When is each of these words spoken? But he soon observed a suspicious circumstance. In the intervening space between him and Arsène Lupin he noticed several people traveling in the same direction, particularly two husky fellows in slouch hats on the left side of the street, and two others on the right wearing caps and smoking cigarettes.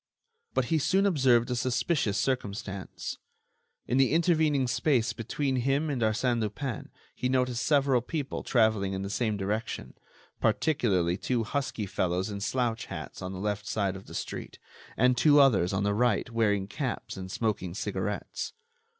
But 0.55 0.65
he 0.73 0.79
soon 0.79 1.05
observed 1.05 1.51
a 1.51 1.55
suspicious 1.55 2.17
circumstance. 2.17 3.19
In 3.85 3.97
the 3.99 4.13
intervening 4.13 4.65
space 4.67 5.13
between 5.13 5.57
him 5.57 5.91
and 5.91 6.01
Arsène 6.01 6.41
Lupin 6.41 6.89
he 7.13 7.29
noticed 7.29 7.63
several 7.63 8.01
people 8.01 8.41
traveling 8.41 8.93
in 8.93 9.03
the 9.03 9.11
same 9.11 9.37
direction, 9.37 9.93
particularly 10.41 11.17
two 11.17 11.43
husky 11.43 11.85
fellows 11.85 12.31
in 12.31 12.41
slouch 12.41 12.87
hats 12.87 13.21
on 13.21 13.31
the 13.31 13.37
left 13.39 13.67
side 13.67 13.95
of 13.95 14.07
the 14.07 14.15
street, 14.15 14.57
and 14.97 15.15
two 15.19 15.39
others 15.39 15.71
on 15.71 15.83
the 15.83 15.93
right 15.93 16.31
wearing 16.31 16.65
caps 16.65 17.15
and 17.15 17.29
smoking 17.31 17.75
cigarettes. 17.75 18.53